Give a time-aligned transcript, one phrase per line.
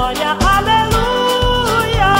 [0.00, 2.12] glória, aleluia.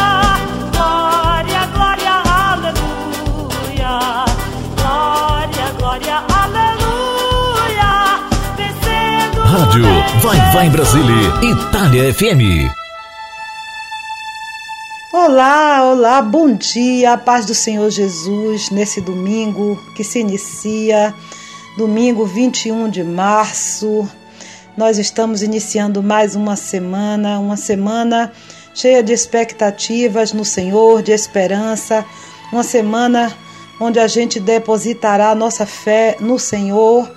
[0.71, 3.95] Glória, glória, aleluia.
[4.77, 7.91] Glória, glória, aleluia.
[8.57, 9.41] Vencendo.
[9.41, 9.87] Rádio
[10.21, 12.71] Vai Vai Brasília, Itália FM.
[15.13, 21.15] Olá, olá, bom dia, a paz do Senhor Jesus nesse domingo que se inicia,
[21.79, 24.07] domingo 21 de março.
[24.77, 28.33] Nós estamos iniciando mais uma semana, uma semana
[28.75, 32.05] cheia de expectativas no Senhor, de esperança,
[32.53, 33.37] uma semana
[33.81, 37.11] onde a gente depositará nossa fé no Senhor,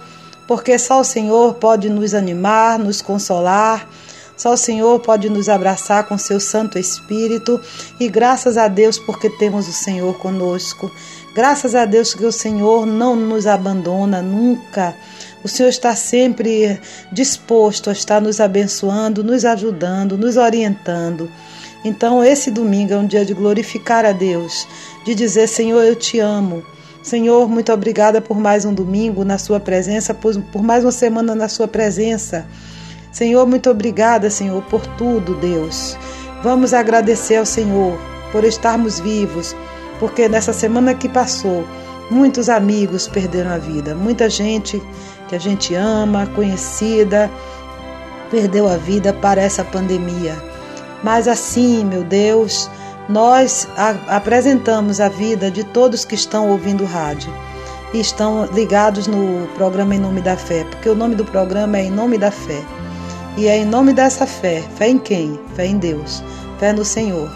[0.47, 3.88] porque só o Senhor pode nos animar, nos consolar
[4.35, 7.61] só o Senhor pode nos abraçar com seu Santo Espírito
[7.99, 10.91] e graças a Deus porque temos o Senhor conosco.
[11.35, 14.95] Graças a Deus que o Senhor não nos abandona nunca.
[15.43, 16.79] O Senhor está sempre
[17.11, 21.29] disposto a estar nos abençoando, nos ajudando, nos orientando.
[21.83, 24.66] Então, esse domingo é um dia de glorificar a Deus,
[25.05, 26.64] de dizer: Senhor, eu te amo.
[27.03, 30.33] Senhor, muito obrigada por mais um domingo na Sua presença, por,
[30.64, 32.45] mais uma semana na Sua presença.
[33.11, 35.97] Senhor, muito obrigada, Senhor, por tudo, Deus.
[36.41, 37.99] Vamos agradecer ao Senhor
[38.31, 39.53] por estarmos vivos,
[39.99, 41.67] porque nessa semana que passou,
[42.09, 44.81] muitos amigos perderam a vida, muita gente
[45.34, 47.30] que a gente ama, conhecida,
[48.30, 50.36] perdeu a vida para essa pandemia.
[51.03, 52.70] Mas assim, meu Deus,
[53.09, 53.67] nós
[54.08, 57.34] apresentamos a vida de todos que estão ouvindo rádio
[57.94, 61.86] e estão ligados no programa Em Nome da Fé, porque o nome do programa é
[61.86, 62.61] Em Nome da Fé.
[63.36, 65.39] E é em nome dessa fé, fé em quem?
[65.56, 66.23] Fé em Deus,
[66.59, 67.28] fé no Senhor,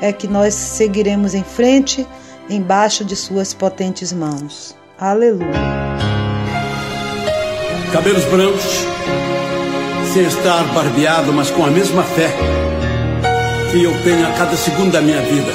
[0.00, 2.06] é que nós seguiremos em frente,
[2.48, 4.74] embaixo de Suas potentes mãos.
[4.98, 6.15] Aleluia.
[7.96, 8.86] Cabelos brancos,
[10.12, 12.28] sem estar barbeado, mas com a mesma fé
[13.72, 15.50] que eu tenho a cada segundo da minha vida.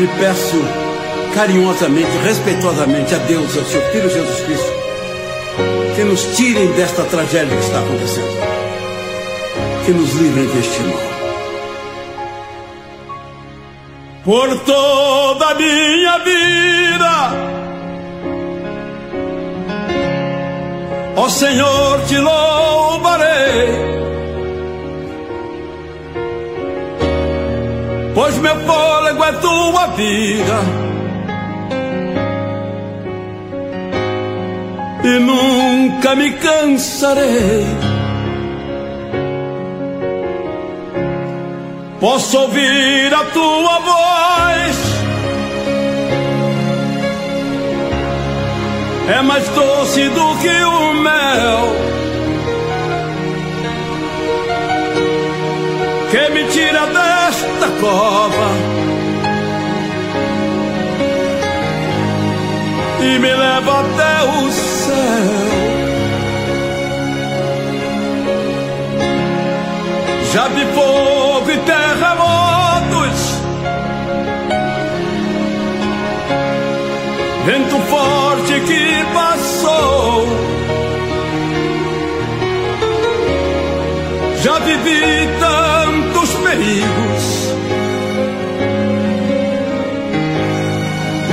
[0.00, 0.56] E peço
[1.34, 4.72] carinhosamente, respeitosamente a Deus, ao seu Filho Jesus Cristo
[5.96, 8.38] que nos tirem desta tragédia que está acontecendo.
[9.84, 11.08] Que nos livrem deste mal.
[14.24, 17.57] Por toda a minha vida,
[21.20, 23.68] ó Senhor, te louvarei.
[28.14, 30.88] Pois meu fôlego é tua vida.
[35.04, 37.66] e nunca me cansarei.
[42.00, 44.87] Posso ouvir a tua voz,
[49.08, 51.76] é mais doce do que o mel.
[56.10, 58.50] Que me tira desta cova
[63.00, 65.48] e me leva até o céu.
[70.32, 71.27] Já vi fogo
[77.88, 80.26] forte que passou.
[84.42, 87.24] Já vivi tantos perigos,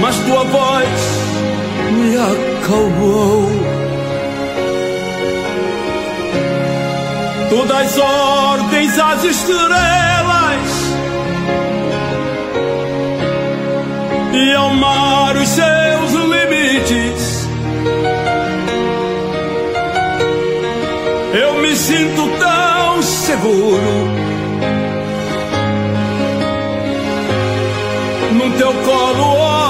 [0.02, 0.90] mas tua voz
[1.92, 3.50] me acalmou.
[7.50, 9.76] Tu das ordens às estrelas
[14.34, 15.84] e ao mar os seus
[23.46, 23.82] seguro.
[28.34, 29.65] No teu colo altíssimo.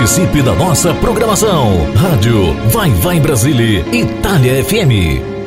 [0.00, 1.92] Participe da nossa programação.
[1.94, 5.39] Rádio Vai Vai Brasile, Itália FM.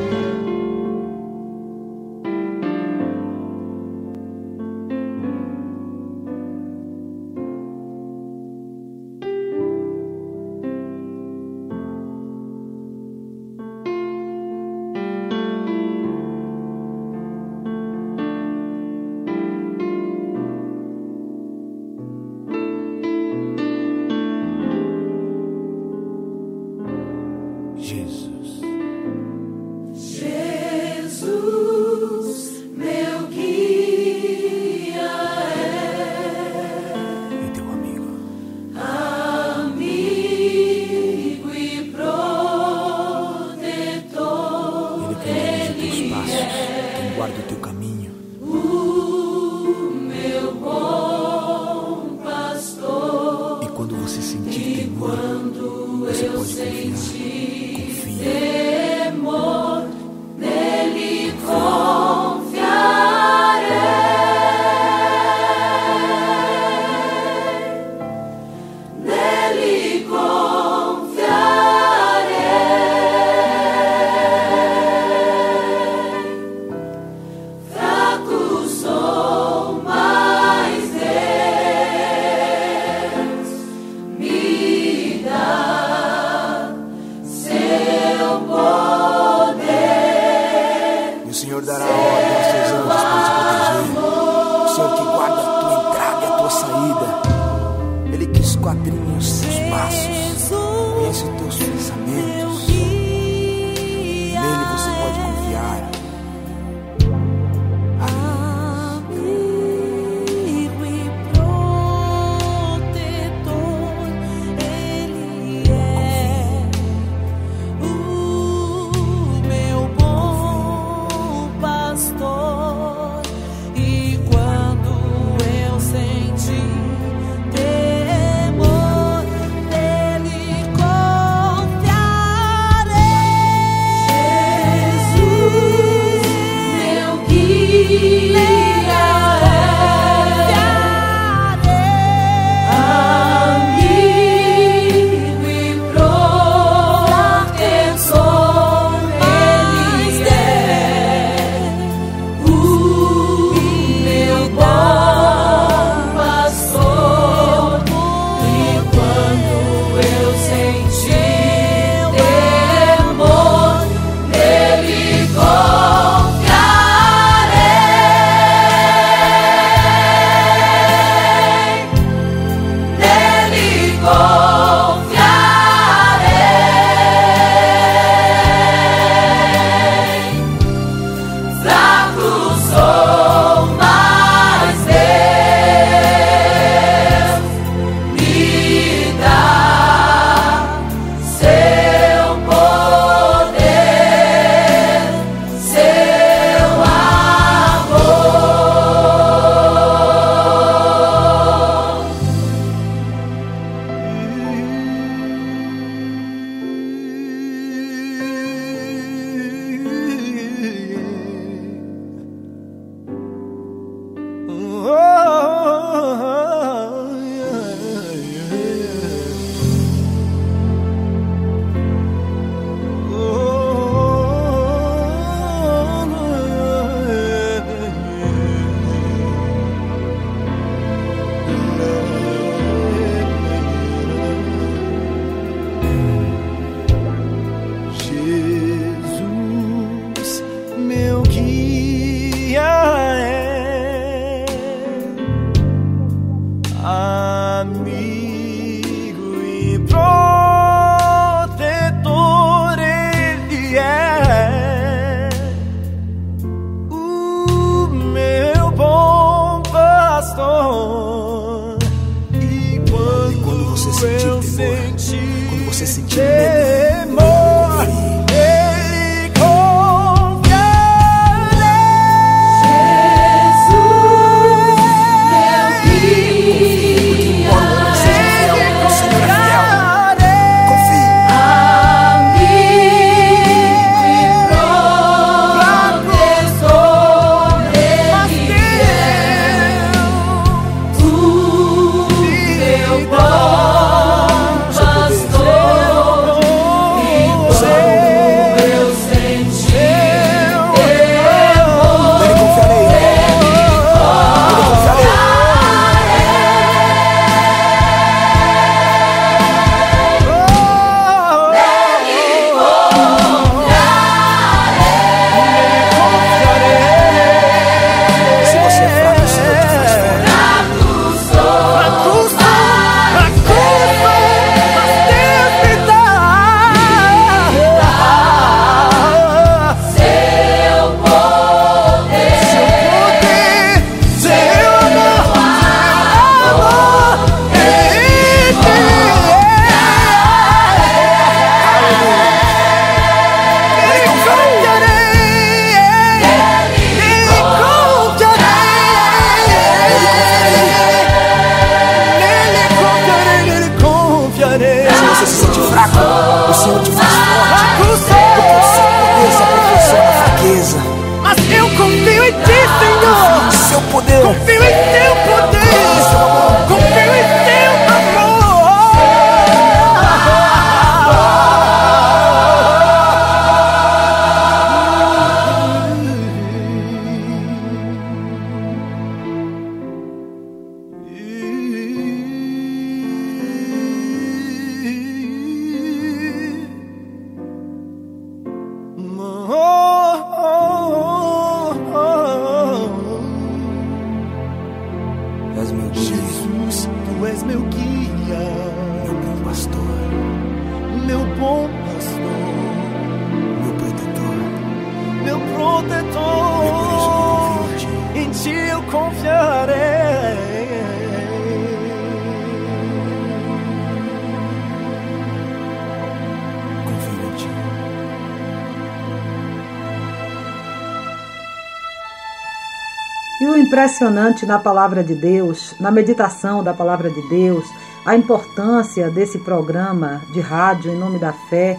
[423.84, 427.66] Impressionante na palavra de Deus, na meditação da palavra de Deus,
[428.06, 431.78] a importância desse programa de rádio em nome da fé,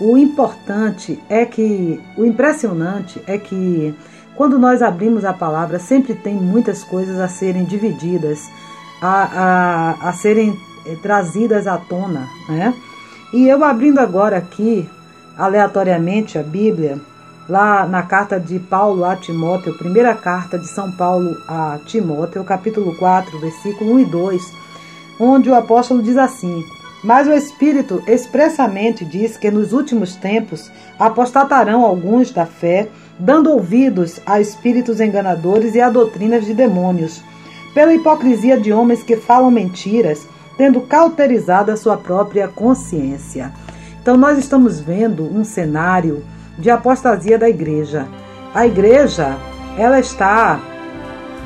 [0.00, 3.92] o importante é que, o impressionante é que
[4.36, 8.48] quando nós abrimos a palavra, sempre tem muitas coisas a serem divididas,
[9.02, 12.72] a, a, a serem eh, trazidas à tona, né?
[13.32, 14.88] E eu abrindo agora aqui,
[15.36, 17.00] aleatoriamente, a Bíblia,
[17.50, 22.94] lá na carta de Paulo a Timóteo, primeira carta de São Paulo a Timóteo, capítulo
[22.96, 24.52] 4, versículo 1 e 2,
[25.18, 26.64] onde o apóstolo diz assim:
[27.02, 32.88] Mas o Espírito expressamente diz que nos últimos tempos apostatarão alguns da fé,
[33.18, 37.20] dando ouvidos a espíritos enganadores e a doutrinas de demônios,
[37.74, 40.24] pela hipocrisia de homens que falam mentiras,
[40.56, 43.52] tendo cauterizado a sua própria consciência.
[44.00, 46.22] Então, nós estamos vendo um cenário
[46.60, 48.06] de apostasia da igreja.
[48.54, 49.36] A igreja,
[49.76, 50.60] ela está,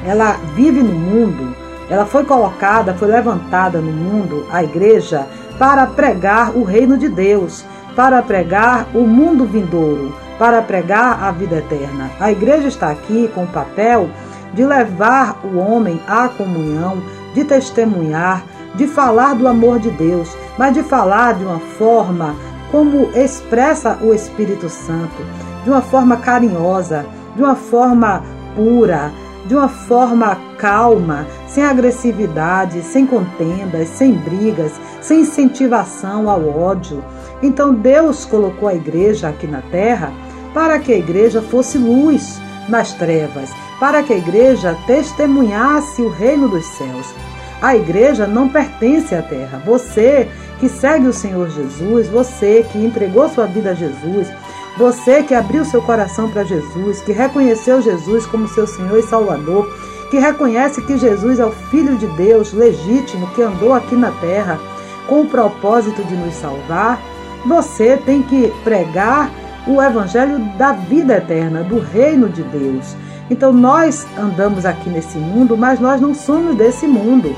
[0.06, 1.54] ela vive no mundo,
[1.88, 5.26] ela foi colocada, foi levantada no mundo, a igreja,
[5.59, 11.56] para pregar o reino de Deus, para pregar o mundo vindouro, para pregar a vida
[11.56, 12.11] eterna.
[12.18, 14.09] A igreja está aqui com o papel
[14.52, 17.02] de levar o homem à comunhão,
[17.35, 18.42] de testemunhar,
[18.75, 22.35] de falar do amor de Deus, mas de falar de uma forma
[22.75, 25.25] como expressa o Espírito Santo,
[25.62, 28.25] de uma forma carinhosa, de uma forma
[28.57, 29.12] pura,
[29.47, 37.00] de uma forma calma, sem agressividade, sem contendas, sem brigas, sem incentivação ao ódio.
[37.40, 40.12] Então Deus colocou a igreja aqui na terra
[40.52, 46.49] para que a igreja fosse luz nas trevas, para que a igreja testemunhasse o reino
[46.49, 47.14] dos céus.
[47.62, 49.62] A igreja não pertence à terra.
[49.64, 50.28] Você
[50.64, 54.33] que segue o Senhor Jesus, você que entregou sua vida a Jesus,
[54.78, 59.71] você que abriu seu coração para Jesus, que reconheceu Jesus como seu Senhor e Salvador,
[60.11, 64.59] que reconhece que Jesus é o Filho de Deus legítimo que andou aqui na terra
[65.06, 66.99] com o propósito de nos salvar,
[67.44, 69.30] você tem que pregar
[69.66, 72.97] o Evangelho da vida eterna, do reino de Deus.
[73.28, 77.37] Então nós andamos aqui nesse mundo, mas nós não somos desse mundo.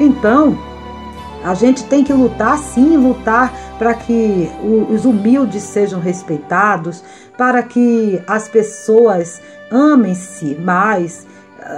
[0.00, 0.58] Então,
[1.44, 4.50] a gente tem que lutar sim, lutar para que
[4.90, 7.04] os humildes sejam respeitados,
[7.36, 11.26] para que as pessoas amem-se mais.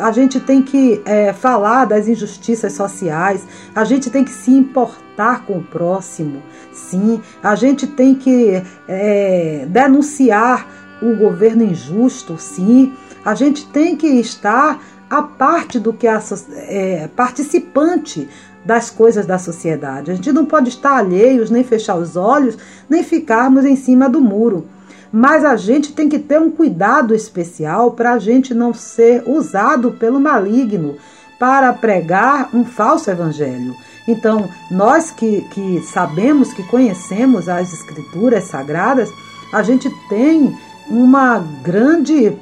[0.00, 5.44] A gente tem que é, falar das injustiças sociais, a gente tem que se importar
[5.44, 6.42] com o próximo,
[6.73, 10.66] sim, a gente tem que é, denunciar
[11.02, 12.92] o governo injusto, sim,
[13.25, 16.20] a gente tem que estar a parte do que a
[16.68, 18.28] é, participante
[18.66, 20.11] das coisas da sociedade.
[20.11, 22.58] A gente não pode estar alheios, nem fechar os olhos,
[22.90, 24.66] nem ficarmos em cima do muro.
[25.12, 29.92] Mas a gente tem que ter um cuidado especial para a gente não ser usado
[29.92, 30.96] pelo maligno
[31.38, 33.75] para pregar um falso evangelho.
[34.08, 39.08] Então, nós que, que sabemos, que conhecemos as escrituras sagradas,
[39.52, 40.56] a gente tem
[40.88, 42.37] uma grande,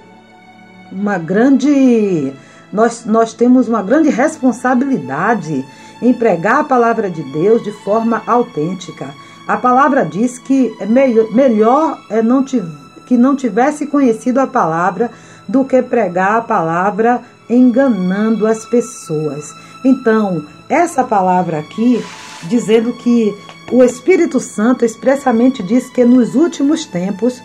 [0.91, 2.33] uma grande,
[2.73, 5.65] nós, nós temos uma grande responsabilidade
[6.01, 9.15] em pregar a palavra de Deus de forma autêntica.
[9.47, 15.11] A palavra diz que é melhor é não que não tivesse conhecido a palavra
[15.47, 19.55] do que pregar a palavra enganando as pessoas.
[19.85, 22.03] Então, essa palavra aqui,
[22.45, 23.35] dizendo que
[23.71, 27.43] o Espírito Santo expressamente diz que nos últimos tempos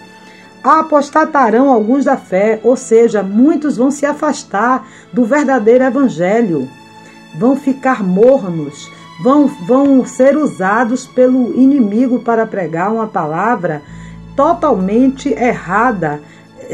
[0.63, 6.69] apostatarão alguns da fé, ou seja, muitos vão se afastar do verdadeiro evangelho
[7.37, 13.81] vão ficar mornos, vão, vão ser usados pelo inimigo para pregar uma palavra
[14.35, 16.21] totalmente errada,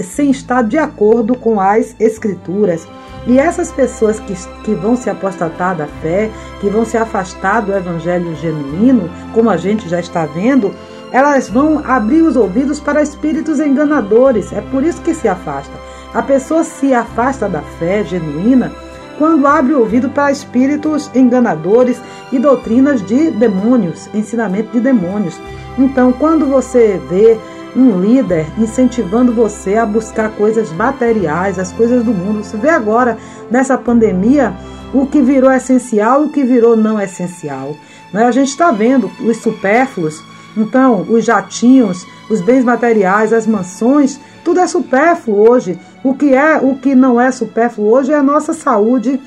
[0.04, 2.88] sem estar de acordo com as escrituras.
[3.28, 6.30] E essas pessoas que, que vão se apostatar da fé,
[6.62, 10.76] que vão se afastar do evangelho genuíno, como a gente já está vendo,
[11.12, 14.54] elas vão abrir os ouvidos para espíritos enganadores.
[14.54, 15.74] É por isso que se afasta.
[16.14, 18.72] A pessoa se afasta da fé genuína
[19.18, 25.40] quando abre o ouvido para espíritos enganadores e doutrinas de demônios, ensinamento de demônios.
[25.78, 27.38] Então, quando você vê
[27.76, 33.18] um líder incentivando você a buscar coisas materiais, as coisas do mundo, você vê agora
[33.52, 34.54] nessa pandemia
[34.94, 37.76] o que virou essencial o que virou não essencial.
[38.14, 38.24] Né?
[38.24, 40.24] A gente está vendo os supérfluos
[40.58, 45.80] Então, os jatinhos, os bens materiais, as mansões, tudo é supérfluo hoje.
[46.04, 49.20] O que é, o que não é supérfluo hoje é a nossa saúde,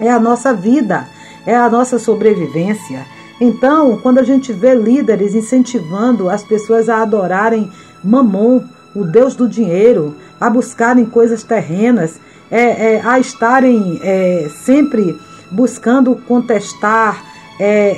[0.00, 1.06] é a nossa vida,
[1.46, 3.06] é a nossa sobrevivência.
[3.40, 7.70] Então, quando a gente vê líderes incentivando as pessoas a adorarem
[8.02, 8.62] Mamon,
[8.94, 15.18] o Deus do dinheiro, a buscarem coisas terrenas, é, é, a estarem é, sempre
[15.50, 17.24] buscando contestar,
[17.62, 17.90] é,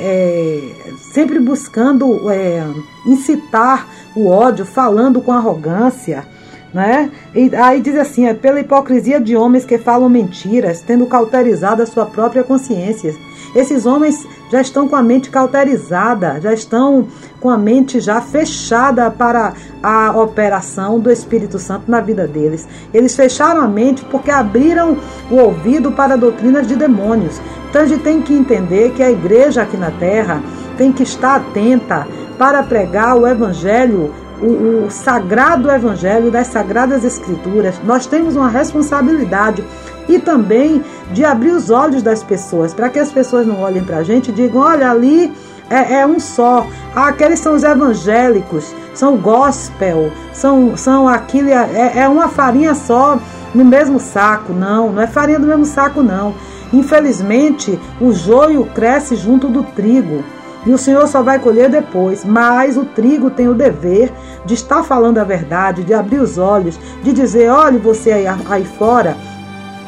[0.89, 2.67] é, sempre buscando é,
[3.07, 6.27] incitar o ódio, falando com arrogância.
[6.73, 7.11] Né?
[7.35, 11.87] E aí diz assim: é pela hipocrisia de homens que falam mentiras, tendo cauterizado a
[11.87, 13.15] sua própria consciência.
[13.55, 17.07] Esses homens já estão com a mente cauterizada, já estão
[17.39, 22.67] com a mente já fechada para a operação do Espírito Santo na vida deles.
[22.95, 24.97] Eles fecharam a mente porque abriram
[25.31, 27.41] o ouvido para doutrinas de demônios.
[27.69, 30.43] Então a gente tem que entender que a igreja aqui na terra
[30.79, 32.07] tem que estar atenta
[32.39, 39.65] para pregar o evangelho o, o, sagrado evangelho das sagradas escrituras, nós temos uma responsabilidade
[40.09, 43.99] e também de abrir os olhos das pessoas, para que as pessoas não olhem para
[43.99, 45.33] a gente e digam: olha, ali
[45.71, 51.99] é, é um só, ah, aqueles são os evangélicos, são gospel, são, são aquilo, é,
[51.99, 53.19] é uma farinha só
[53.55, 54.53] no mesmo saco.
[54.53, 56.35] Não, não é farinha do mesmo saco, não.
[56.73, 60.25] Infelizmente, o joio cresce junto do trigo
[60.65, 62.25] e o Senhor só vai colher depois.
[62.25, 64.13] Mas o trigo tem o dever
[64.45, 68.65] de estar falando a verdade, de abrir os olhos, de dizer: olhe você aí, aí
[68.65, 69.17] fora.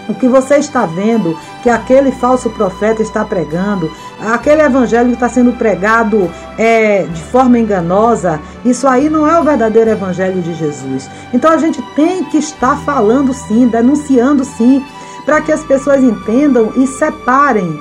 [0.07, 5.31] O que você está vendo que aquele falso profeta está pregando, aquele evangelho que está
[5.31, 11.09] sendo pregado é, de forma enganosa, isso aí não é o verdadeiro evangelho de Jesus.
[11.33, 14.85] Então a gente tem que estar falando sim, denunciando sim,
[15.25, 17.81] para que as pessoas entendam e separem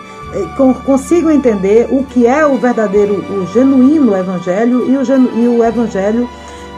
[0.86, 5.64] consigam entender o que é o verdadeiro, o genuíno evangelho e o, genu, e o
[5.64, 6.30] evangelho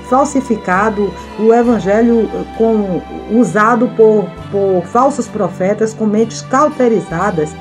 [0.09, 7.55] falsificado, o evangelho com, usado por, por falsos profetas com mentes cauterizadas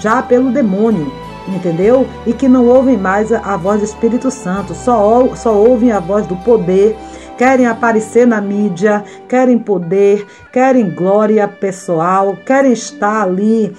[0.00, 1.10] já pelo demônio,
[1.48, 2.06] entendeu?
[2.26, 5.98] E que não ouvem mais a, a voz do Espírito Santo, só, só ouvem a
[5.98, 6.96] voz do poder,
[7.36, 13.74] querem aparecer na mídia, querem poder, querem glória pessoal, querem estar ali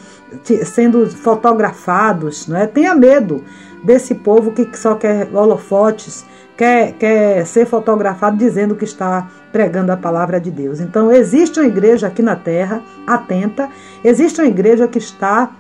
[0.66, 2.68] sendo fotografados, não é?
[2.68, 3.44] Tenha medo
[3.84, 6.26] desse povo que só quer holofotes,
[6.58, 10.80] quer, quer ser fotografado dizendo que está pregando a palavra de Deus.
[10.80, 13.70] Então, existe uma igreja aqui na terra, atenta,
[14.04, 15.52] existe uma igreja que está,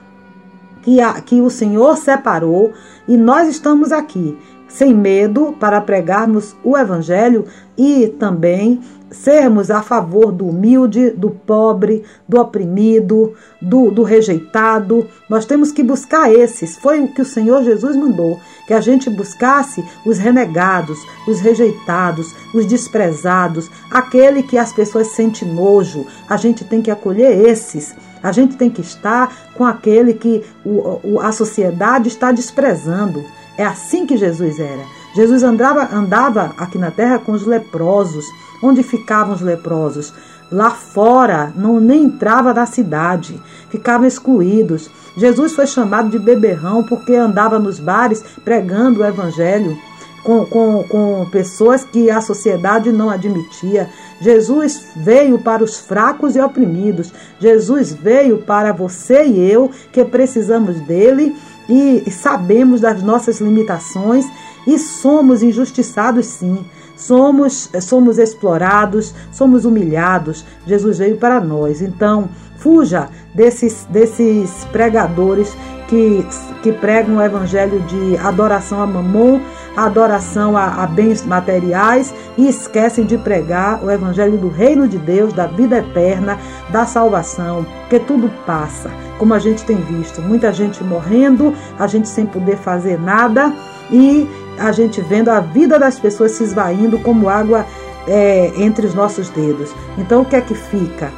[0.81, 2.73] que, a, que o Senhor separou
[3.07, 7.45] e nós estamos aqui, sem medo, para pregarmos o Evangelho
[7.77, 15.07] e também sermos a favor do humilde, do pobre, do oprimido, do, do, rejeitado.
[15.29, 16.77] Nós temos que buscar esses.
[16.77, 22.33] Foi o que o Senhor Jesus mandou: que a gente buscasse os renegados, os rejeitados,
[22.53, 26.05] os desprezados, aquele que as pessoas sentem nojo.
[26.29, 27.95] A gente tem que acolher esses.
[28.21, 33.23] A gente tem que estar com aquele que o, a sociedade está desprezando.
[33.57, 34.98] É assim que Jesus era.
[35.15, 38.25] Jesus andava, andava aqui na terra com os leprosos
[38.61, 40.13] Onde ficavam os leprosos?
[40.51, 44.89] Lá fora, não nem entrava na cidade, ficavam excluídos.
[45.15, 49.77] Jesus foi chamado de beberrão porque andava nos bares pregando o evangelho
[50.23, 53.89] com, com, com pessoas que a sociedade não admitia.
[54.19, 57.13] Jesus veio para os fracos e oprimidos.
[57.39, 61.35] Jesus veio para você e eu que precisamos dele
[61.69, 64.25] e sabemos das nossas limitações
[64.65, 66.65] e somos injustiçados sim.
[66.95, 70.43] Somos, somos explorados, somos humilhados.
[70.67, 71.81] Jesus veio para nós.
[71.81, 72.27] Então,
[72.59, 75.55] fuja desses, desses pregadores
[75.87, 76.25] que,
[76.61, 79.39] que pregam o evangelho de adoração a mamon,
[79.75, 85.33] adoração a, a, bens materiais e esquecem de pregar o evangelho do reino de Deus,
[85.33, 86.37] da vida eterna,
[86.69, 92.07] da salvação, que tudo passa, como a gente tem visto, muita gente morrendo, a gente
[92.07, 93.51] sem poder fazer nada
[93.89, 97.65] e a gente vendo a vida das pessoas se esvaindo como água
[98.07, 99.73] é, entre os nossos dedos.
[99.97, 101.11] Então, o que é que fica?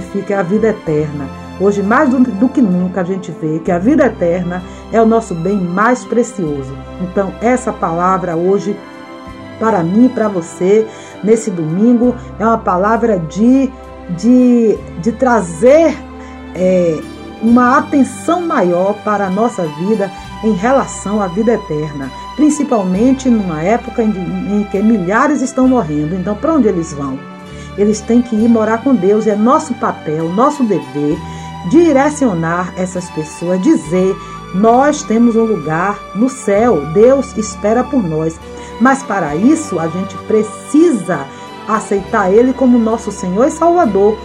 [0.00, 1.28] O que fica é a vida eterna.
[1.60, 5.04] Hoje, mais do, do, que nunca, a gente vê que a vida eterna é o
[5.04, 6.74] nosso bem mais precioso.
[7.02, 8.74] Então, essa palavra hoje,
[9.58, 10.86] para mim e para você,
[11.22, 13.70] nesse domingo, é uma palavra de,
[14.16, 15.94] de, de trazer
[16.54, 16.98] é,
[17.42, 20.10] uma atenção maior para a nossa vida
[20.42, 26.14] em relação à vida eterna, principalmente numa época em, que milhares estão morrendo.
[26.14, 27.29] Então, para onde eles vão?
[27.80, 29.26] Eles têm que ir morar com Deus.
[29.26, 31.18] É nosso papel, nosso dever
[31.68, 34.16] direcionar essas pessoas, dizer:
[34.54, 38.38] nós temos um lugar no céu, Deus espera por nós.
[38.80, 41.26] Mas para isso a gente precisa
[41.68, 44.18] aceitar Ele como nosso Senhor e Salvador,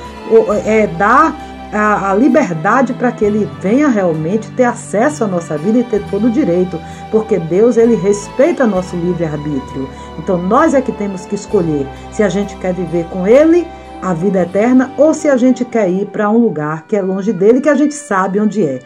[0.66, 1.36] é dar
[1.72, 6.28] a, liberdade para que Ele venha realmente ter acesso à nossa vida e ter todo
[6.28, 6.80] o direito,
[7.12, 9.90] porque Deus ele respeita nosso livre arbítrio.
[10.18, 13.68] Então nós é que temos que escolher se a gente quer viver com Ele
[14.02, 17.34] a vida eterna ou se a gente quer ir para um lugar que é longe
[17.34, 18.80] dele, que a gente sabe onde é.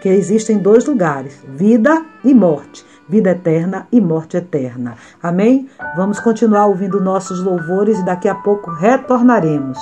[0.00, 2.84] Que existem dois lugares: vida e morte.
[3.08, 4.96] Vida eterna e morte eterna.
[5.22, 5.68] Amém?
[5.96, 9.78] Vamos continuar ouvindo nossos louvores e daqui a pouco retornaremos.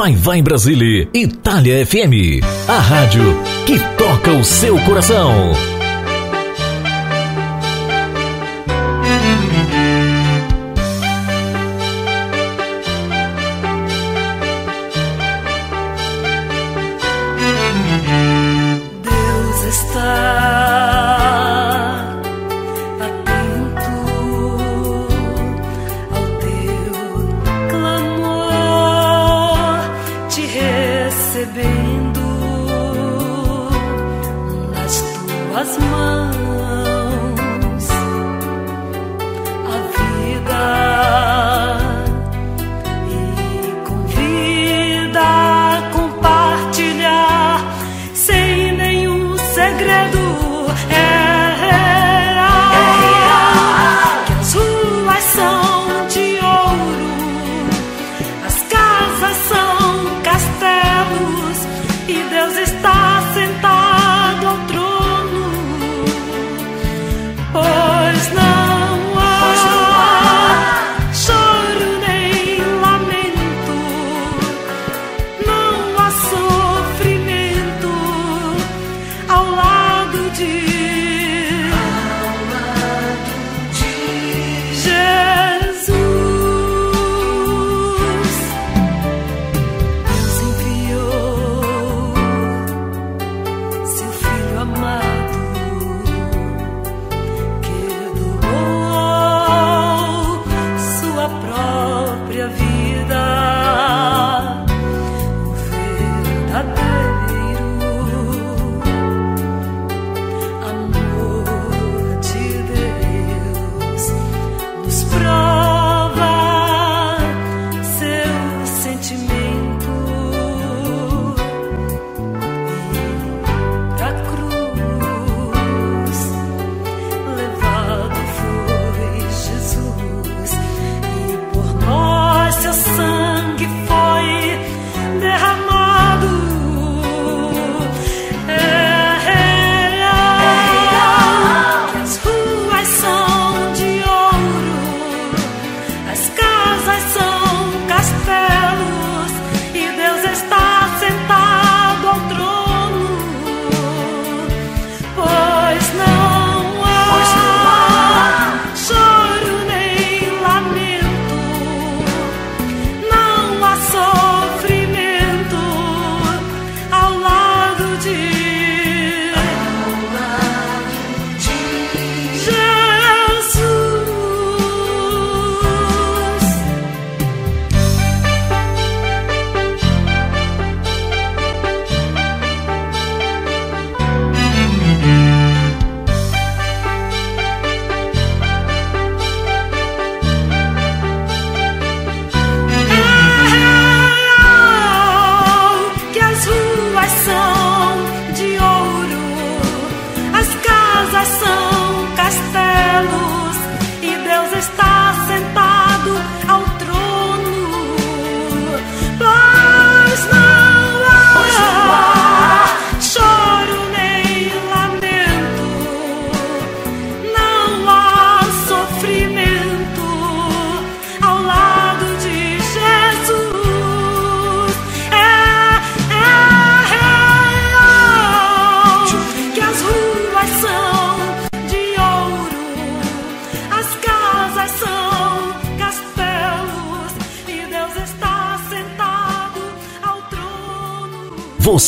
[0.00, 3.22] Vai Vai em Brasília, Itália FM, a rádio
[3.66, 5.52] que toca o seu coração.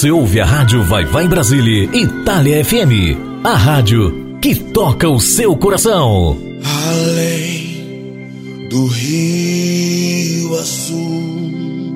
[0.03, 3.45] Você ouve a rádio Vai Vai Brasília, Itália FM.
[3.45, 6.37] A rádio que toca o seu coração.
[6.89, 11.95] Além do rio azul,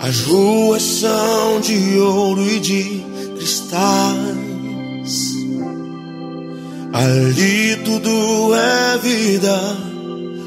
[0.00, 3.02] as ruas são de ouro e de
[3.38, 4.12] cristais.
[6.92, 9.58] Ali tudo é vida,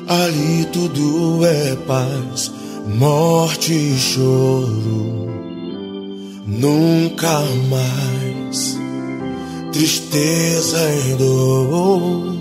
[0.08, 2.51] ali tudo é paz,
[2.86, 5.25] morte e choro.
[6.47, 8.77] Nunca mais.
[9.73, 10.77] Tristeza
[11.08, 12.36] e dor,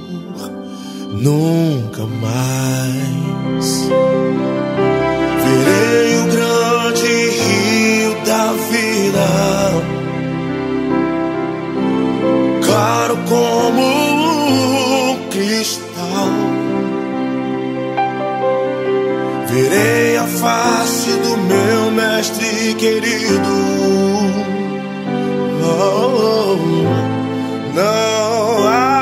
[1.10, 3.88] nunca mais.
[5.42, 9.26] Verei o grande rio da vida,
[12.62, 14.03] claro como
[19.54, 23.54] verei a face do meu mestre querido.
[25.62, 26.56] Oh,
[27.74, 28.93] não haverá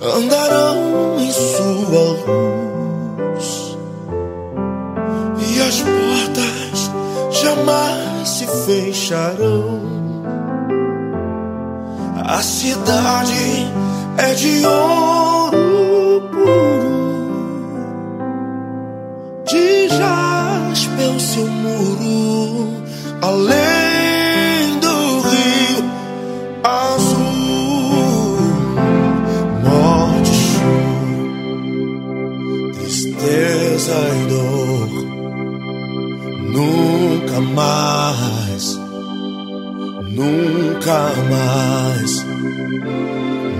[0.00, 3.76] Andarão em sua luz
[5.38, 6.90] e as portas
[7.42, 9.80] jamais se fecharão.
[12.24, 13.72] A cidade
[14.18, 17.18] é de ouro puro,
[19.46, 22.82] de jaspe o seu muro,
[23.22, 23.77] além
[37.38, 38.80] nunca mais,
[40.10, 42.26] nunca mais,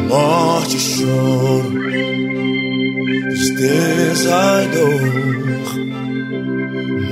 [0.09, 1.73] morte, choro,
[3.31, 5.77] tristeza e dor,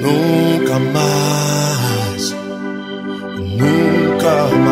[0.03, 2.35] nunca mais.
[3.59, 4.66] Nunca mais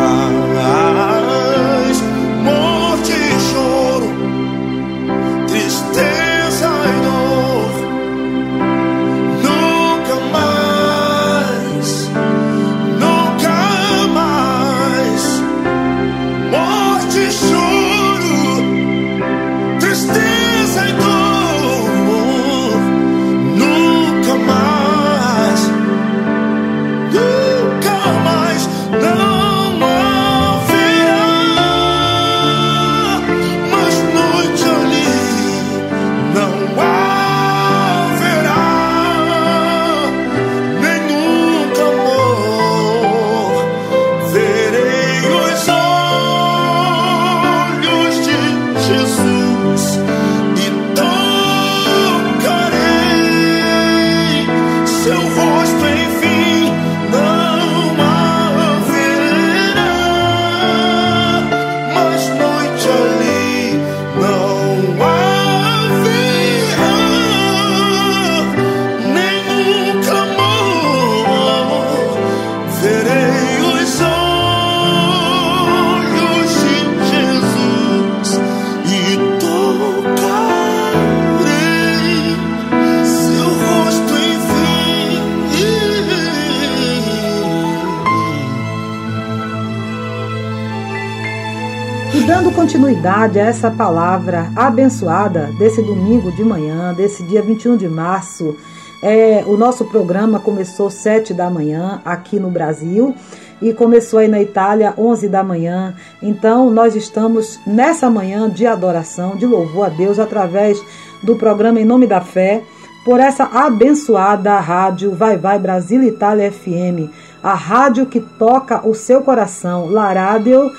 [93.05, 98.57] a essa palavra abençoada desse domingo de manhã, desse dia 21 de março,
[99.03, 103.13] é, o nosso programa começou 7 da manhã aqui no Brasil
[103.61, 105.93] e começou aí na Itália 11 da manhã.
[106.19, 110.81] Então nós estamos nessa manhã de adoração, de louvor a Deus através
[111.21, 112.63] do programa Em Nome da Fé,
[113.05, 119.21] por essa abençoada rádio Vai Vai Brasil Itália FM, a rádio que toca o seu
[119.21, 120.71] coração, La Radio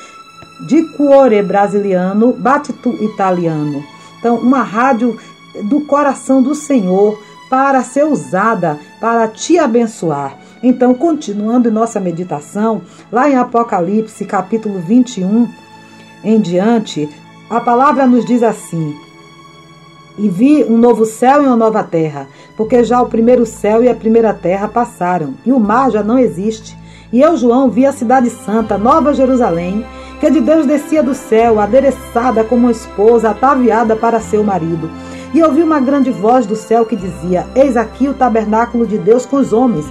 [0.61, 3.85] de cuore brasiliano, battito italiano.
[4.19, 5.19] Então, uma rádio
[5.65, 10.37] do coração do Senhor para ser usada para te abençoar.
[10.63, 12.83] Então, continuando nossa meditação,
[13.13, 15.49] lá em Apocalipse, capítulo 21
[16.25, 17.09] em diante,
[17.49, 18.97] a palavra nos diz assim:
[20.19, 22.27] E vi um novo céu e uma nova terra,
[22.57, 26.19] porque já o primeiro céu e a primeira terra passaram, e o mar já não
[26.19, 26.77] existe.
[27.13, 29.87] E eu, João, vi a cidade santa, Nova Jerusalém,
[30.21, 34.91] que de Deus descia do céu, adereçada como esposa, ataviada para seu marido.
[35.35, 39.27] E ouvi uma grande voz do céu que dizia: Eis aqui o tabernáculo de Deus
[39.27, 39.87] com os homens,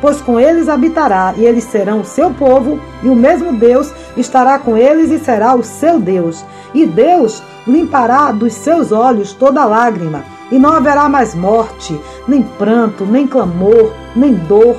[0.00, 4.58] pois com eles habitará, e eles serão o seu povo, e o mesmo Deus estará
[4.58, 6.44] com eles e será o seu Deus.
[6.74, 13.04] E Deus limpará dos seus olhos toda lágrima, e não haverá mais morte, nem pranto,
[13.04, 14.76] nem clamor, nem dor,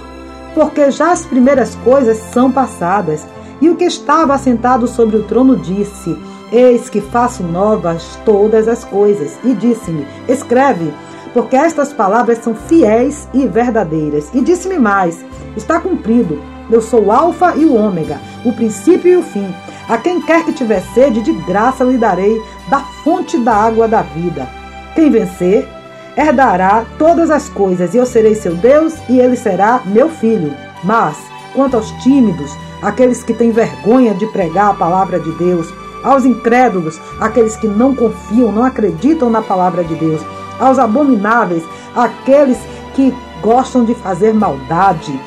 [0.54, 3.26] porque já as primeiras coisas são passadas.
[3.62, 6.18] E o que estava assentado sobre o trono disse:
[6.52, 9.38] Eis que faço novas todas as coisas.
[9.44, 10.92] E disse-me: Escreve,
[11.34, 14.30] porque estas palavras são fiéis e verdadeiras.
[14.34, 15.24] E disse-me mais:
[15.56, 16.42] Está cumprido.
[16.70, 19.54] Eu sou o Alfa e o Ômega, o princípio e o fim.
[19.90, 24.02] A quem quer que tiver sede, de graça lhe darei da fonte da água da
[24.02, 24.48] vida.
[24.96, 25.68] Quem vencer,
[26.16, 30.54] herdará todas as coisas, e eu serei seu Deus, e ele será meu filho.
[30.84, 31.18] Mas,
[31.54, 35.72] quanto aos tímidos, aqueles que têm vergonha de pregar a palavra de Deus,
[36.04, 40.22] aos incrédulos, aqueles que não confiam, não acreditam na palavra de Deus,
[40.60, 41.64] aos abomináveis,
[41.96, 42.58] aqueles
[42.96, 45.20] que gostam de fazer maldade,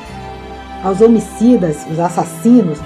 [0.83, 2.79] aos homicidas, os assassinos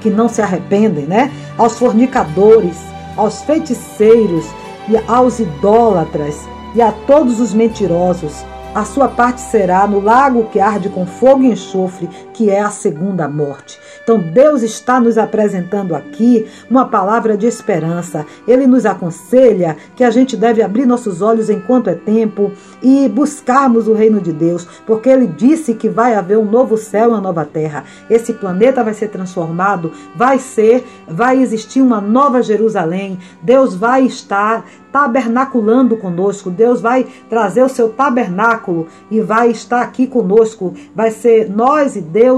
[0.00, 1.30] que não se arrependem, né?
[1.58, 2.76] Aos fornicadores,
[3.16, 4.46] aos feiticeiros
[4.88, 10.60] e aos idólatras e a todos os mentirosos, a sua parte será no lago que
[10.60, 12.08] arde com fogo e enxofre,
[12.40, 13.78] que é a segunda morte.
[14.02, 18.24] Então Deus está nos apresentando aqui uma palavra de esperança.
[18.48, 22.50] Ele nos aconselha que a gente deve abrir nossos olhos enquanto é tempo
[22.82, 27.10] e buscarmos o reino de Deus, porque ele disse que vai haver um novo céu
[27.10, 27.84] e uma nova terra.
[28.08, 33.18] Esse planeta vai ser transformado, vai ser, vai existir uma nova Jerusalém.
[33.42, 36.50] Deus vai estar tabernaculando conosco.
[36.50, 40.74] Deus vai trazer o seu tabernáculo e vai estar aqui conosco.
[40.94, 42.29] Vai ser nós e Deus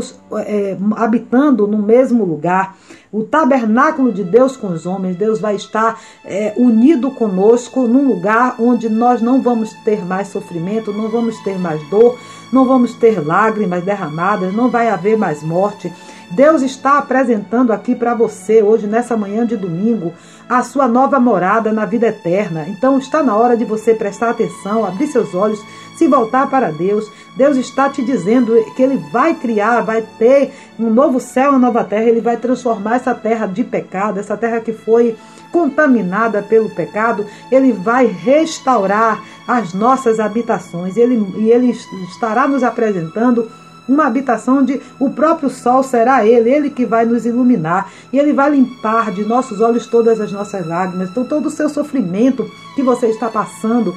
[0.47, 2.77] é, habitando no mesmo lugar.
[3.13, 8.57] O tabernáculo de Deus com os homens, Deus vai estar é, unido conosco num lugar
[8.59, 12.19] onde nós não vamos ter mais sofrimento, não vamos ter mais dor,
[12.51, 15.93] não vamos ter lágrimas derramadas, não vai haver mais morte.
[16.31, 20.15] Deus está apresentando aqui para você hoje, nessa manhã de domingo,
[20.49, 22.65] a sua nova morada na vida eterna.
[22.69, 25.63] Então está na hora de você prestar atenção, abrir seus olhos,
[25.97, 27.11] se voltar para Deus.
[27.37, 31.85] Deus está te dizendo que Ele vai criar, vai ter um novo céu, uma nova
[31.85, 32.05] terra.
[32.05, 35.17] Ele vai transformar essa terra de pecado, essa terra que foi
[35.51, 37.27] contaminada pelo pecado.
[37.51, 40.97] Ele vai restaurar as nossas habitações.
[40.97, 41.71] Ele, e Ele
[42.11, 43.51] estará nos apresentando
[43.89, 48.33] uma habitação onde o próprio sol será ele, ele que vai nos iluminar e ele
[48.33, 51.11] vai limpar de nossos olhos todas as nossas lágrimas.
[51.11, 53.95] Então, todo o seu sofrimento que você está passando,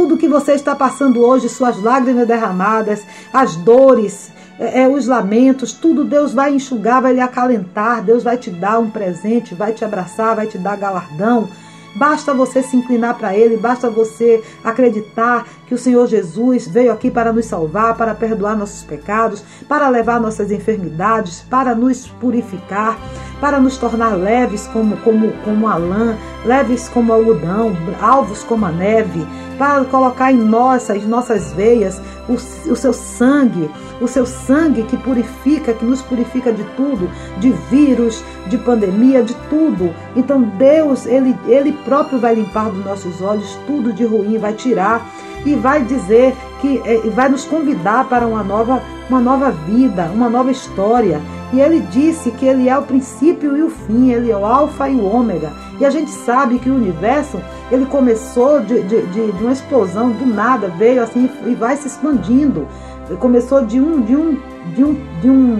[0.00, 5.74] tudo que você está passando hoje, suas lágrimas derramadas, as dores, é, é, os lamentos,
[5.74, 9.84] tudo Deus vai enxugar, vai lhe acalentar, Deus vai te dar um presente, vai te
[9.84, 11.50] abraçar, vai te dar galardão.
[11.94, 17.10] Basta você se inclinar para Ele, basta você acreditar que o Senhor Jesus veio aqui
[17.10, 22.98] para nos salvar, para perdoar nossos pecados, para levar nossas enfermidades, para nos purificar,
[23.40, 28.70] para nos tornar leves como, como, como a lã, leves como algodão, alvos como a
[28.70, 29.26] neve,
[29.58, 32.32] para colocar em nossas, nossas veias o,
[32.72, 33.70] o seu sangue,
[34.00, 39.34] o seu sangue que purifica, que nos purifica de tudo, de vírus, de pandemia, de
[39.50, 39.94] tudo.
[40.16, 45.06] Então Deus, Ele, Ele próprio vai limpar dos nossos olhos tudo de ruim, vai tirar
[45.44, 50.28] e vai dizer que é, vai nos convidar para uma nova, uma nova vida, uma
[50.28, 51.20] nova história.
[51.52, 54.88] E ele disse que ele é o princípio e o fim, ele é o alfa
[54.88, 55.52] e o ômega.
[55.80, 57.40] E a gente sabe que o universo
[57.72, 61.88] ele começou de, de, de, de uma explosão do nada, veio assim e vai se
[61.88, 62.68] expandindo.
[63.08, 64.38] Ele começou de um, de um,
[64.74, 65.58] de um, de um,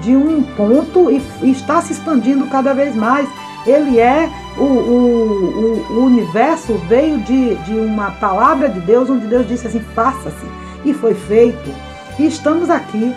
[0.00, 3.28] de um ponto e, e está se expandindo cada vez mais.
[3.66, 9.46] Ele é o, o, o, universo veio de, de uma palavra de Deus, onde Deus
[9.48, 10.46] disse assim: faça-se,
[10.84, 11.70] e foi feito.
[12.18, 13.14] E estamos aqui,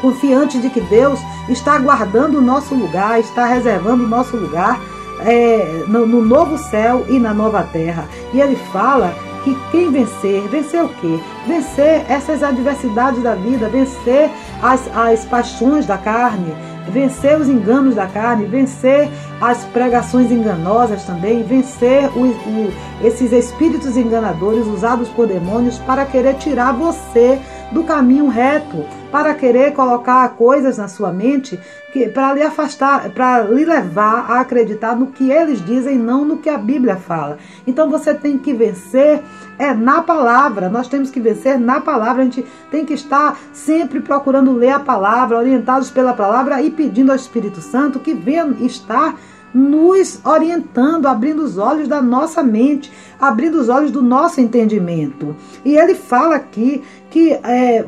[0.00, 4.80] confiantes de que Deus está guardando o nosso lugar, está reservando o nosso lugar
[5.20, 8.08] é, no, no novo céu e na nova terra.
[8.32, 11.18] E ele fala que quem vencer, vencer o quê?
[11.46, 14.30] Vencer essas adversidades da vida, vencer
[14.62, 16.54] as, as paixões da carne,
[16.90, 19.08] vencer os enganos da carne, vencer
[19.40, 22.72] as pregações enganosas também, vencer o, o,
[23.02, 27.38] esses espíritos enganadores usados por demônios para querer tirar você
[27.70, 31.58] do caminho reto, para querer colocar coisas na sua mente
[31.92, 36.38] que para lhe afastar, para lhe levar a acreditar no que eles dizem, não no
[36.38, 37.38] que a Bíblia fala.
[37.66, 39.22] Então você tem que vencer
[39.58, 40.70] é na palavra.
[40.70, 42.22] Nós temos que vencer na palavra.
[42.22, 47.10] A gente tem que estar sempre procurando ler a palavra, orientados pela palavra e pedindo
[47.10, 49.16] ao Espírito Santo que venha estar
[49.52, 52.90] nos orientando, abrindo os olhos da nossa mente,
[53.20, 55.36] abrindo os olhos do nosso entendimento.
[55.64, 57.84] E ele fala aqui que é,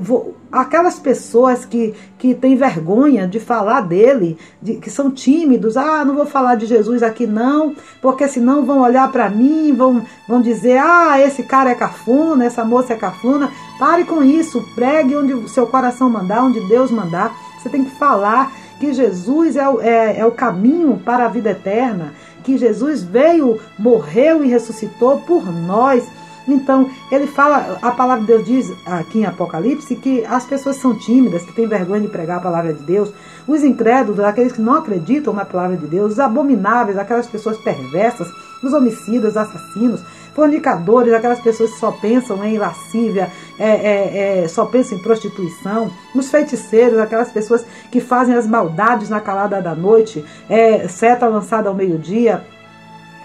[0.50, 6.16] aquelas pessoas que, que têm vergonha de falar dele, de, que são tímidos, ah, não
[6.16, 10.78] vou falar de Jesus aqui não, porque senão vão olhar para mim, vão, vão dizer,
[10.78, 13.50] ah, esse cara é cafuna, essa moça é cafuna.
[13.78, 17.34] Pare com isso, pregue onde o seu coração mandar, onde Deus mandar.
[17.58, 18.52] Você tem que falar
[18.82, 23.60] que Jesus é o, é, é o caminho para a vida eterna, que Jesus veio,
[23.78, 26.04] morreu e ressuscitou por nós.
[26.48, 30.98] Então, ele fala, a palavra de Deus diz aqui em Apocalipse que as pessoas são
[30.98, 33.14] tímidas, que têm vergonha de pregar a palavra de Deus,
[33.46, 38.26] os incrédulos, aqueles que não acreditam na palavra de Deus, os abomináveis, aquelas pessoas perversas,
[38.64, 40.02] os homicidas, assassinos,
[40.34, 45.90] fornicadores, aquelas pessoas que só pensam em lascívia, é, é, é, só pensam em prostituição,
[46.14, 51.68] os feiticeiros, aquelas pessoas que fazem as maldades na calada da noite, é, seta lançada
[51.68, 52.44] ao meio-dia,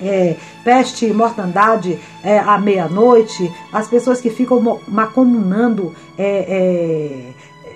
[0.01, 7.33] é, peste e mortandade é, à meia-noite, as pessoas que ficam macomunando é,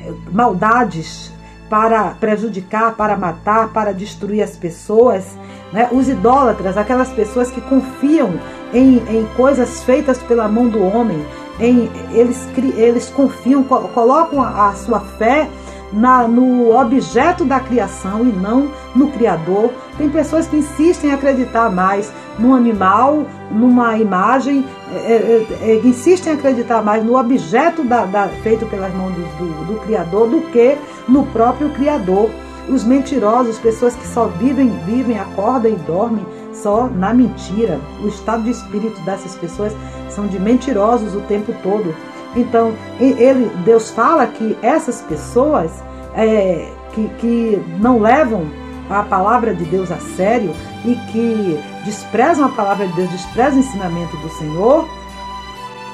[0.08, 1.32] é, maldades
[1.72, 5.38] para prejudicar, para matar, para destruir as pessoas,
[5.72, 5.88] né?
[5.94, 8.34] os idólatras, aquelas pessoas que confiam
[8.74, 11.26] em, em coisas feitas pela mão do homem,
[11.62, 12.46] em, eles,
[12.76, 15.48] eles confiam, colocam a, sua fé
[15.94, 19.72] na, no objeto da criação e não no Criador.
[19.98, 25.76] Tem pessoas que insistem em acreditar mais num animal, numa imagem, é, é, é, é
[25.86, 30.28] insistem em acreditar mais no objeto da, da, feito pelas mãos do, do, do Criador
[30.28, 30.78] do que
[31.12, 32.30] no próprio Criador.
[32.70, 37.80] Os mentirosos, pessoas que só vivem, vivem, acordam e dormem só na mentira.
[38.04, 39.74] O estado de espírito dessas pessoas
[40.10, 41.94] são de mentirosos o tempo todo.
[42.36, 45.72] Então, ele, Deus fala que essas pessoas
[46.16, 48.46] é, que, que não levam
[48.90, 50.54] a palavra de Deus a sério
[50.86, 54.88] e que desprezam a palavra de Deus, desprezam o ensinamento do Senhor,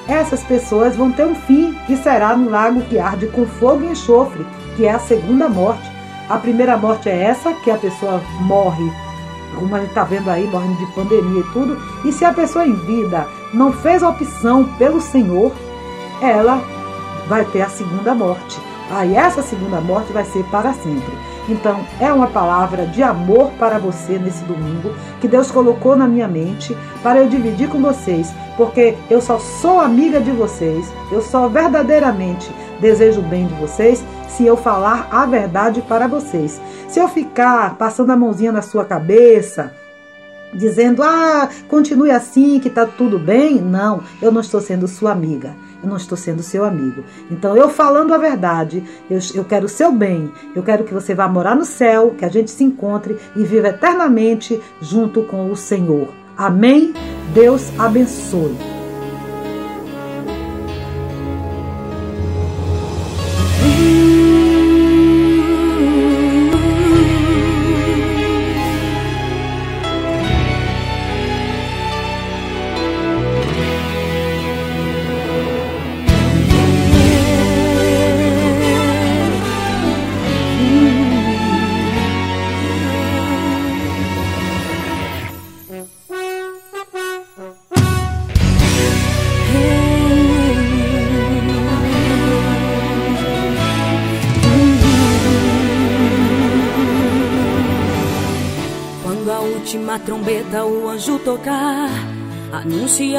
[0.08, 3.88] essas pessoas vão ter um fim que será no lago que arde com fogo e
[3.88, 4.44] enxofre,
[4.78, 5.90] que é a segunda morte.
[6.28, 8.88] A primeira morte é essa, que a pessoa morre,
[9.56, 11.76] como a gente está vendo aí, morrendo de pandemia e tudo.
[12.04, 15.50] E se a pessoa em vida não fez opção pelo Senhor,
[16.22, 16.62] ela
[17.26, 18.56] vai ter a segunda morte.
[18.88, 21.12] Aí essa segunda morte vai ser para sempre.
[21.48, 26.28] Então, é uma palavra de amor para você nesse domingo que Deus colocou na minha
[26.28, 31.48] mente para eu dividir com vocês, porque eu só sou amiga de vocês, eu só
[31.48, 34.04] verdadeiramente desejo o bem de vocês
[34.38, 36.60] se eu falar a verdade para vocês.
[36.88, 39.74] Se eu ficar passando a mãozinha na sua cabeça,
[40.54, 43.60] dizendo, ah, continue assim, que está tudo bem.
[43.60, 45.56] Não, eu não estou sendo sua amiga.
[45.82, 47.02] Eu não estou sendo seu amigo.
[47.28, 50.32] Então, eu falando a verdade, eu, eu quero o seu bem.
[50.54, 53.68] Eu quero que você vá morar no céu, que a gente se encontre e viva
[53.68, 56.14] eternamente junto com o Senhor.
[56.36, 56.94] Amém?
[57.34, 58.77] Deus abençoe.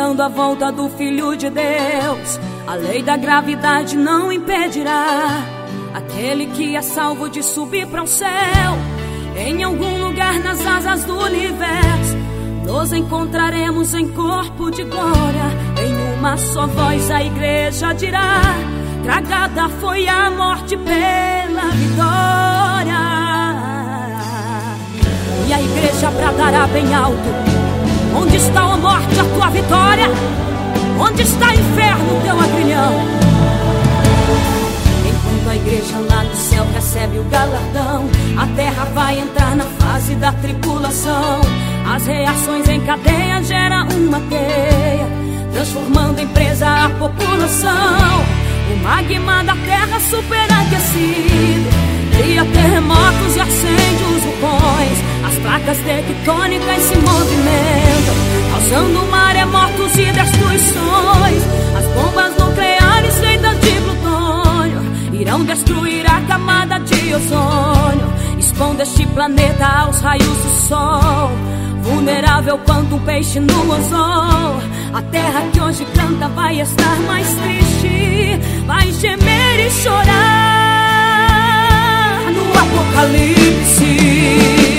[0.10, 2.40] Anunciando a volta do Filho de Deus.
[2.68, 5.44] A lei da gravidade não impedirá
[5.94, 8.30] aquele que é salvo de subir para o céu.
[9.36, 12.18] Em algum lugar nas asas do universo,
[12.66, 15.50] nos encontraremos em corpo de glória.
[15.82, 18.42] Em uma só voz a igreja dirá:
[19.04, 23.00] Tragada foi a morte pela vitória
[25.48, 27.49] e a igreja bradará bem alto:
[28.16, 30.08] Onde está a morte, a tua vitória?
[31.00, 32.94] Onde está inferno, teu agrilhão?
[35.08, 40.16] Enquanto a igreja lá no céu recebe o galardão, a terra vai entrar na fase
[40.16, 41.42] da tribulação.
[41.94, 45.08] As reações em cadeia geram uma teia,
[45.54, 48.40] transformando empresa a população.
[48.72, 51.70] O magma da terra superaquecido
[52.16, 55.09] cria terremotos e acende os vulcões
[55.42, 58.16] placas tectônicas se movimentam,
[58.52, 61.44] causando maremotos e destruições.
[61.78, 64.82] As bombas nucleares feitas de plutônio
[65.14, 71.32] irão destruir a camada de ozônio, expondo este planeta aos raios do sol.
[71.82, 74.70] Vulnerável quanto um peixe no ozônio.
[74.94, 80.10] a terra que hoje canta vai estar mais triste, vai gemer e chorar
[82.32, 84.79] no apocalipse.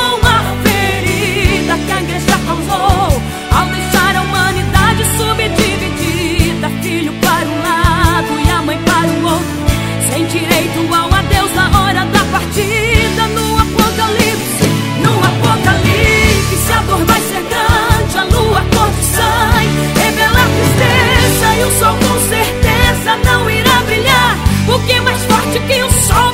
[24.91, 26.30] ninguém é mais forte que o sol.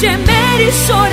[0.00, 1.09] gemer e chorar.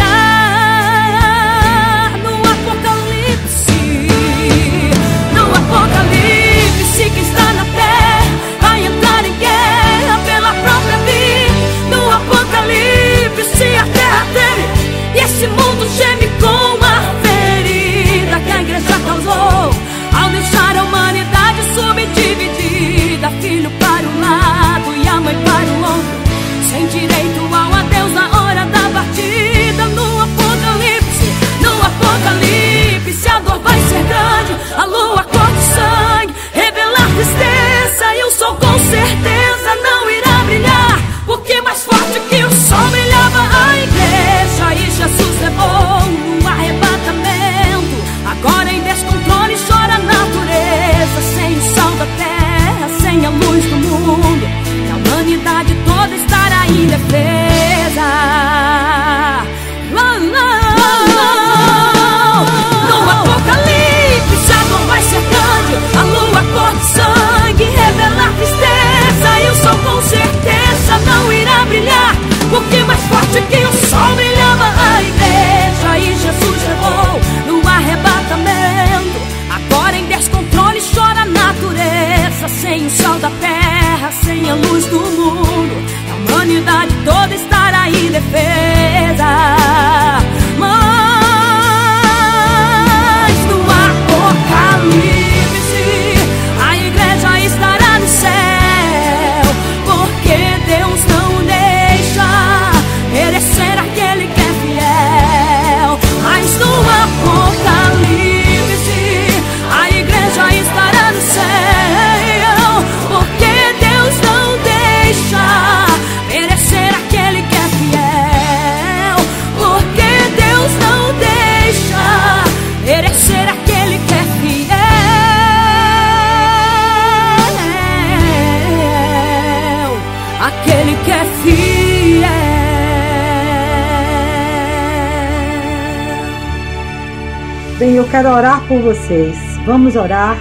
[138.18, 139.38] Quero orar por vocês.
[139.64, 140.36] Vamos orar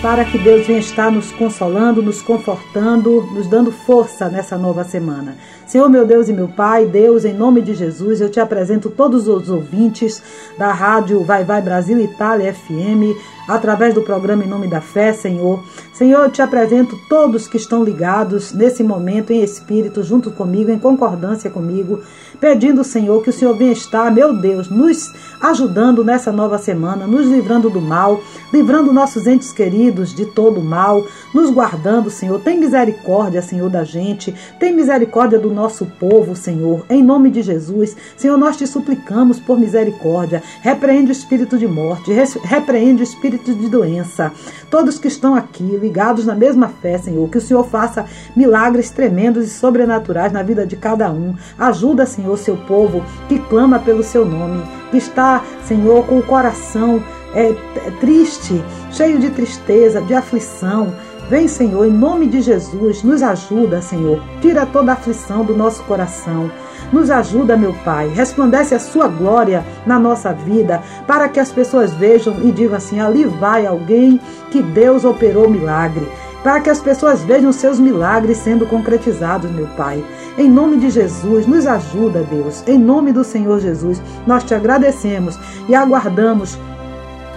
[0.00, 5.36] para que Deus venha estar nos consolando, nos confortando, nos dando força nessa nova semana.
[5.66, 9.28] Senhor, meu Deus e meu Pai, Deus, em nome de Jesus, eu te apresento todos
[9.28, 10.22] os ouvintes
[10.56, 13.14] da rádio Vai Vai Brasil Itália FM,
[13.48, 15.62] através do programa Em Nome da Fé, Senhor.
[15.92, 20.78] Senhor, eu te apresento todos que estão ligados nesse momento em espírito, junto comigo, em
[20.78, 22.00] concordância comigo,
[22.40, 27.26] pedindo, Senhor, que o Senhor venha estar, meu Deus, nos ajudando nessa nova semana, nos
[27.26, 28.20] livrando do mal,
[28.52, 32.40] livrando nossos entes queridos de todo o mal, nos guardando, Senhor.
[32.40, 37.96] Tem misericórdia, Senhor, da gente, tem misericórdia do nosso povo, Senhor, em nome de Jesus.
[38.16, 40.42] Senhor, nós te suplicamos por misericórdia.
[40.60, 44.32] Repreende o espírito de morte, repreende o espírito de doença.
[44.70, 48.04] Todos que estão aqui ligados na mesma fé, Senhor, que o Senhor faça
[48.36, 51.34] milagres tremendos e sobrenaturais na vida de cada um.
[51.58, 57.02] Ajuda, Senhor, seu povo que clama pelo seu nome, que está, Senhor, com o coração
[57.34, 57.52] é,
[58.00, 60.94] triste, cheio de tristeza, de aflição.
[61.28, 64.22] Vem, Senhor, em nome de Jesus, nos ajuda, Senhor.
[64.42, 66.50] Tira toda a aflição do nosso coração.
[66.92, 68.08] Nos ajuda, meu Pai.
[68.08, 73.00] Resplandece a sua glória na nossa vida, para que as pessoas vejam e digam assim:
[73.00, 74.20] ali vai alguém
[74.50, 76.06] que Deus operou milagre.
[76.42, 80.04] Para que as pessoas vejam seus milagres sendo concretizados, meu Pai.
[80.36, 82.62] Em nome de Jesus, nos ajuda, Deus.
[82.66, 85.38] Em nome do Senhor Jesus, nós te agradecemos
[85.70, 86.58] e aguardamos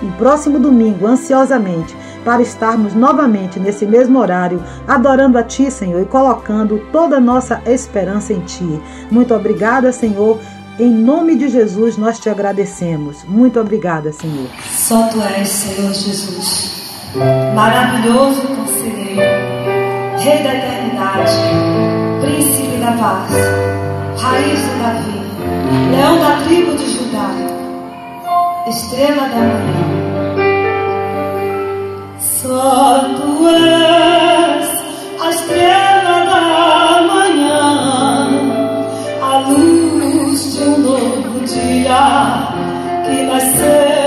[0.01, 1.95] no próximo domingo, ansiosamente,
[2.27, 7.61] para estarmos novamente nesse mesmo horário, adorando a Ti, Senhor, e colocando toda a nossa
[7.65, 8.81] esperança em Ti.
[9.09, 10.37] Muito obrigada, Senhor.
[10.77, 13.23] Em nome de Jesus, nós te agradecemos.
[13.23, 14.49] Muito obrigada, Senhor.
[14.69, 16.99] Só Tu és, Senhor Jesus,
[17.55, 19.21] maravilhoso conselheiro,
[20.17, 21.31] Rei da eternidade,
[22.19, 23.31] Príncipe da paz,
[24.21, 27.29] Raiz de Davi, Leão da tribo de Judá,
[28.67, 30.06] Estrela da manhã.
[39.49, 42.49] Luz de um novo dia
[43.05, 44.06] que nasceu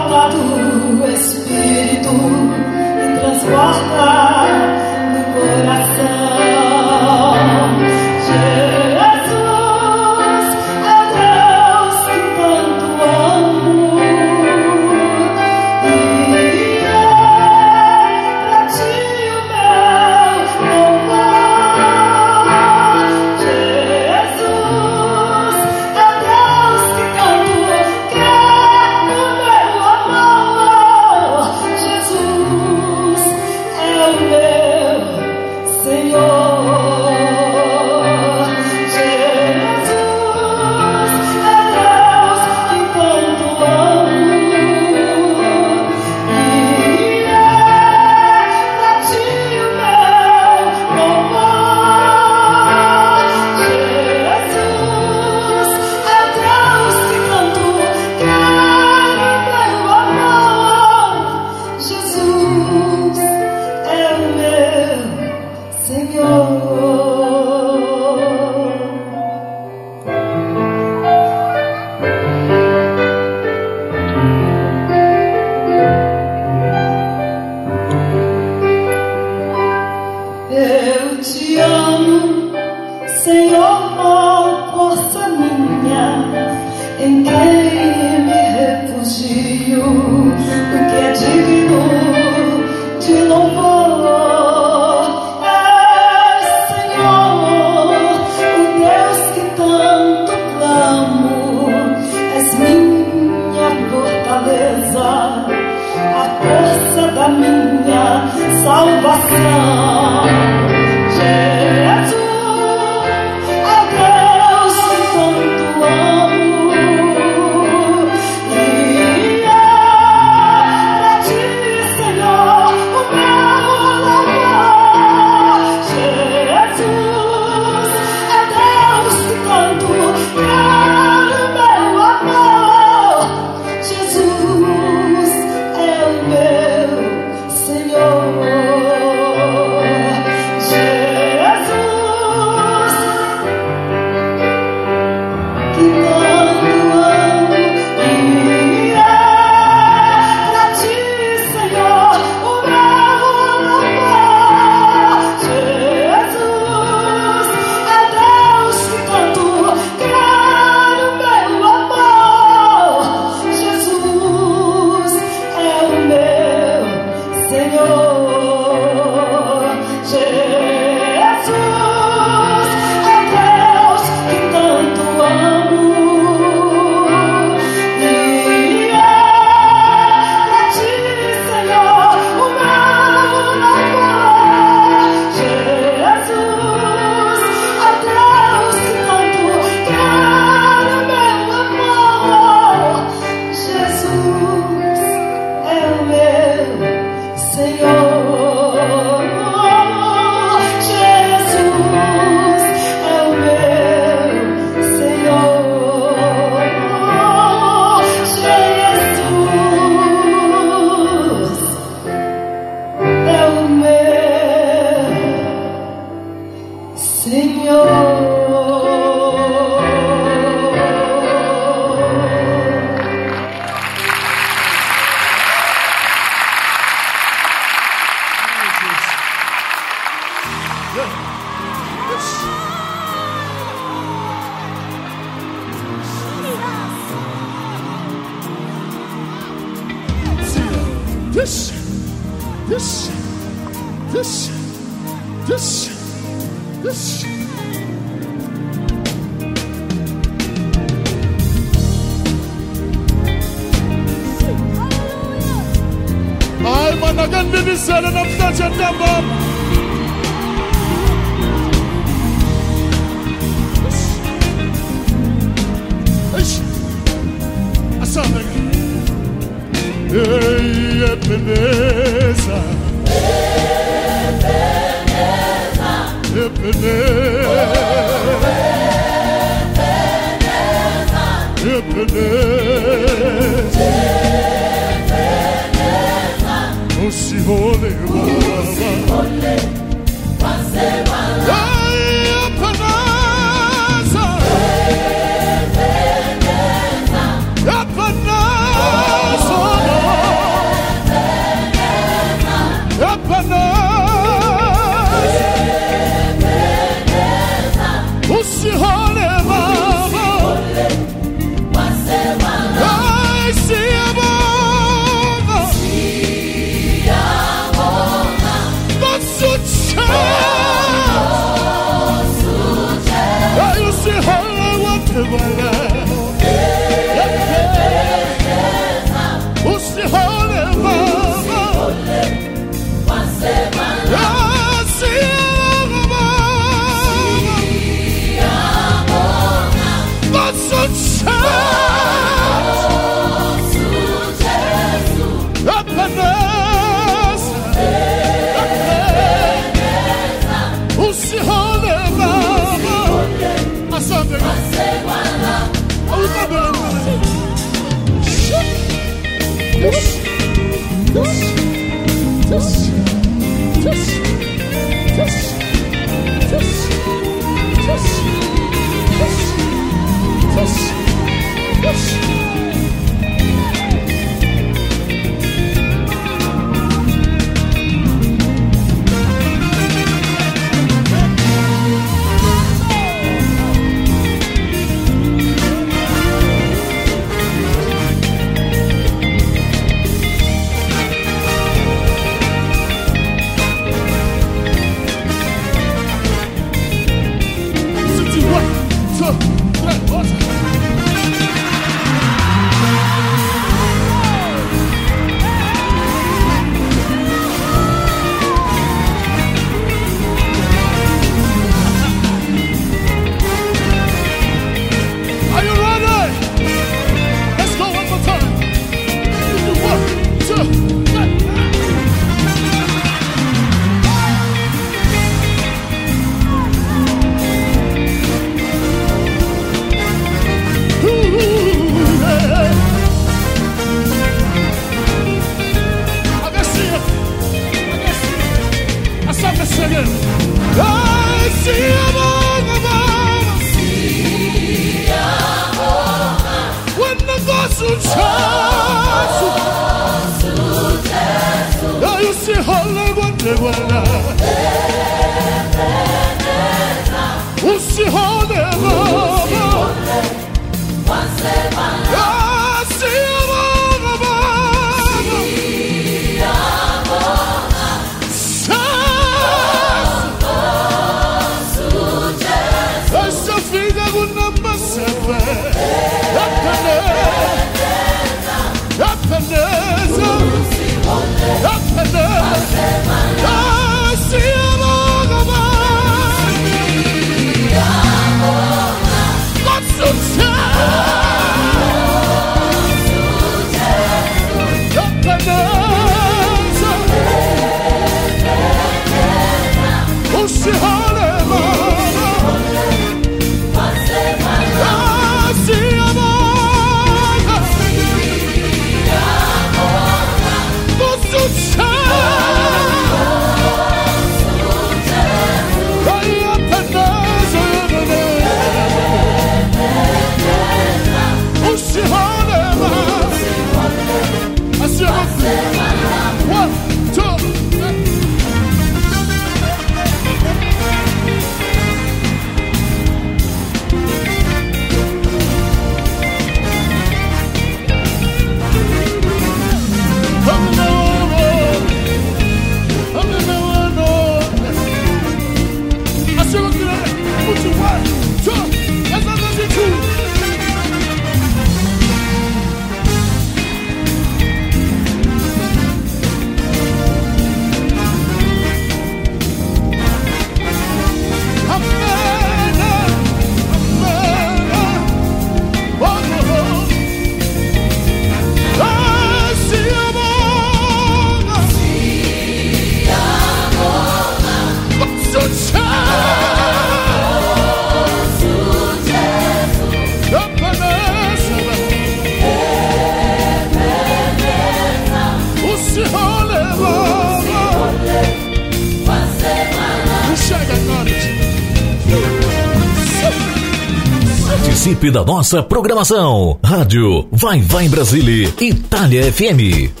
[595.11, 596.57] da nossa programação.
[596.63, 600.00] Rádio Vai Vai Brasília, Itália FM.